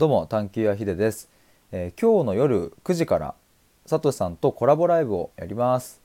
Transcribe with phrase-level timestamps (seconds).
[0.00, 1.28] どうも探求屋ひでです、
[1.72, 3.34] えー今日の夜9時から
[3.84, 6.00] さとしさんとコラボライブをやります、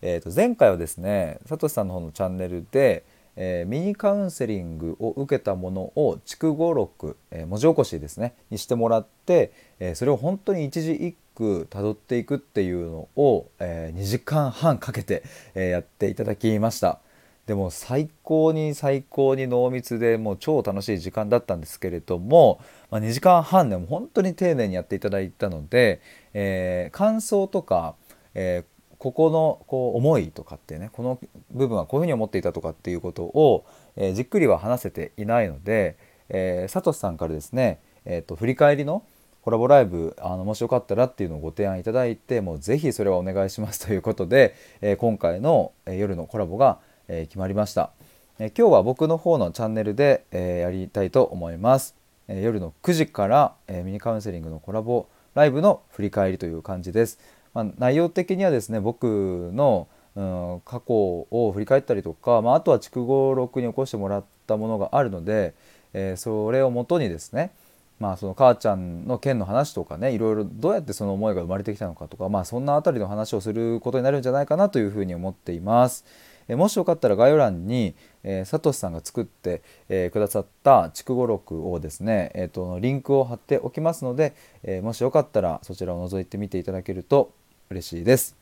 [0.00, 3.04] えー、と前回はですねさとしさんの方のチャンネルで、
[3.36, 15.22] えーミニカウンセリングを受けたものを筑語録、えー文字起こしですねにしてもらって、えーそれを本当に一字一句たどっていくっていうのを、え2時間半かけて、
[15.54, 17.00] えーやっていただきました。
[17.46, 26.00] でも最高に最高に濃密でもう超楽しい時間だったんですけれども、まあ、2時間半でも本当に丁寧にやっていただいたので、
[26.34, 27.94] えー感想とか、
[28.34, 31.20] えーここのこう思いとかってねこの
[31.50, 35.96] 部分はこういうふうに思っていたとかっていうことを、えーじっくりは話せていないので、
[36.30, 39.04] えー、サトシさんからですね、えー、と振り返りの
[39.42, 47.90] コラボライブあのもしよかったらっていうのをご提案いただいてもうぜひそれはお願いしますということで、え今回の、夜のコラボが、えー決まりました、
[48.38, 51.94] えー今日は僕の方のチャンネルで、えーやりたいと思います、
[52.28, 57.18] えー夜の9時から、えーミニカウンセリングのコラボライブの振り返りという感じです、
[57.54, 60.94] まあ、内容的にはですね僕の、うん、過去
[61.30, 65.54] を振り返ったりとか、まあ、あとは筑後録に起こしてもらったものがあるので、
[65.92, 67.52] えーそれをもとにですね
[67.98, 76.04] まあその母ちゃんの件の話とかねいろいろどうやってその思いが生まれてきたのかとかまあそんなあたりの話をすることになるんじゃないかなというふうに思っています。
[76.48, 87.32] えもしよかったら概要欄に、えー、サトシさんが作って、えーくださった筑後録をですね、えー、とリンクを貼っておきますので、えーもしよかったらそちらを覗いてみていただけると
[87.70, 88.36] 嬉しいです。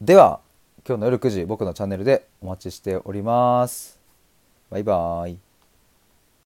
[0.00, 0.40] では
[0.86, 3.98] 今日の夜9時僕のチャンネルでお待ちしております。
[4.70, 5.53] バイバーイ。